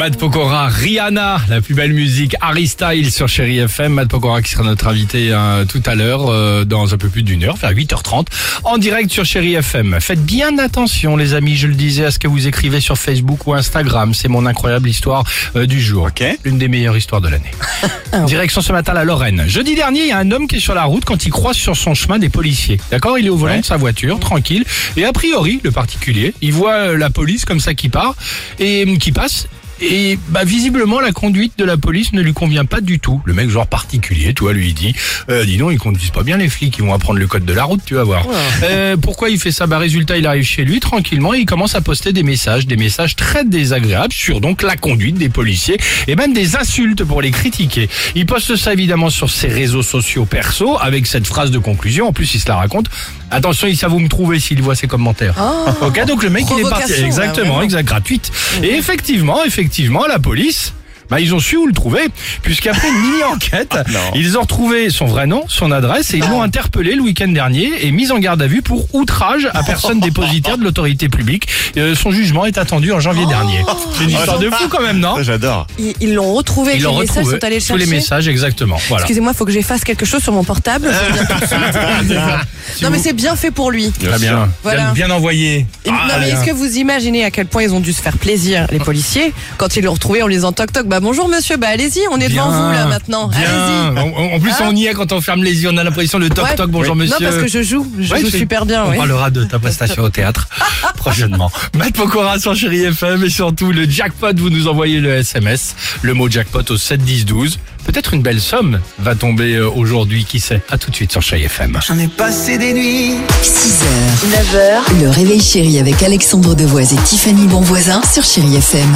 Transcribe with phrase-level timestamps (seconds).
[0.00, 3.92] Matt Pokora, Rihanna, la plus belle musique, Harry Styles sur Chéri FM.
[3.92, 7.22] Matt Pokora qui sera notre invité euh, tout à l'heure, euh, dans un peu plus
[7.22, 8.28] d'une heure, vers 8h30,
[8.64, 9.98] en direct sur Chéri FM.
[10.00, 13.46] Faites bien attention, les amis, je le disais, à ce que vous écrivez sur Facebook
[13.46, 14.14] ou Instagram.
[14.14, 15.22] C'est mon incroyable histoire
[15.54, 16.08] euh, du jour.
[16.46, 17.50] L'une des meilleures histoires de l'année.
[18.26, 19.44] Direction ce matin la Lorraine.
[19.48, 21.56] Jeudi dernier, il y a un homme qui est sur la route quand il croise
[21.56, 22.80] sur son chemin des policiers.
[22.90, 23.18] D'accord?
[23.18, 24.64] Il est au volant de sa voiture, tranquille.
[24.96, 28.14] Et a priori, le particulier, il voit la police comme ça qui part
[28.58, 29.46] et euh, qui passe.
[29.80, 33.20] Et bah visiblement la conduite de la police ne lui convient pas du tout.
[33.24, 34.94] Le mec genre particulier, tu vois, lui il dit,
[35.30, 37.52] euh, dis donc ils conduisent pas bien les flics, ils vont apprendre le code de
[37.52, 38.24] la route, tu vas voir.
[38.62, 39.66] Euh, pourquoi il fait ça?
[39.66, 42.76] Bah résultat il arrive chez lui tranquillement et il commence à poster des messages, des
[42.76, 47.30] messages très désagréables sur donc la conduite des policiers et même des insultes pour les
[47.30, 47.88] critiquer.
[48.14, 52.08] Il poste ça évidemment sur ses réseaux sociaux perso avec cette phrase de conclusion.
[52.08, 52.86] En plus il se la raconte.
[53.30, 55.34] Attention, il sait vous me trouver s'il voit ses commentaires.
[55.82, 56.92] ok, donc le mec il est parti.
[56.92, 57.62] Exactement, vraiment.
[57.62, 58.32] exact, gratuite.
[58.62, 59.69] Et effectivement, effectivement,
[60.08, 60.72] la police.
[61.10, 62.08] Bah, ils ont su où le trouver,
[62.42, 63.76] puisqu'après une mini-enquête,
[64.14, 67.70] ils ont retrouvé son vrai nom, son adresse, et ils l'ont interpellé le week-end dernier
[67.84, 71.48] et mis en garde à vue pour outrage à personne dépositaire de l'autorité publique.
[71.76, 73.64] Euh, son jugement est attendu en janvier dernier.
[73.96, 75.22] C'est une histoire de fou quand même, non?
[75.22, 75.66] J'adore.
[75.78, 76.72] Ils l'ont retrouvé.
[76.74, 77.38] Ils les l'ont messages retrouvé.
[77.38, 78.76] sont allés le Tous les messages, exactement.
[78.88, 79.04] Voilà.
[79.04, 80.90] Excusez-moi, faut que j'efface quelque chose sur mon portable.
[82.82, 83.90] non mais c'est bien fait pour lui.
[83.90, 84.48] Très bien.
[84.62, 84.92] Voilà.
[84.92, 85.66] Bien, bien envoyé.
[85.86, 88.16] Ah, non mais est-ce que vous imaginez à quel point ils ont dû se faire
[88.16, 91.56] plaisir les policiers quand ils l'ont retrouvé en lui disant toc toc bah bonjour monsieur
[91.56, 93.98] bah allez-y on est devant vous là maintenant allez-y.
[94.00, 96.18] En, en plus, Hein on y est quand on ferme les yeux, on a l'impression
[96.18, 96.54] de toc Ouais.
[96.54, 97.02] toc, bonjour Oui.
[97.08, 97.16] monsieur.
[97.24, 98.84] Non parce que je joue, je Ouais, joue super bien.
[98.84, 98.96] On oui.
[98.96, 100.48] parlera de ta prestation au théâtre
[100.96, 101.50] prochainement.
[101.76, 106.14] Matt Pokora sur Chéri FM et surtout le jackpot, vous nous envoyez le SMS, le
[106.14, 107.58] mot jackpot au 7 10 12.
[107.84, 111.22] Peut-être une belle somme va tomber euh, aujourd'hui, qui sait À tout de suite sur
[111.22, 111.78] Chéri FM.
[111.86, 113.14] J'en ai passé des nuits.
[113.42, 118.88] 6h, 9h, le réveil chéri avec Alexandre Devoise et Tiffany Bonvoisin sur Chérie FM.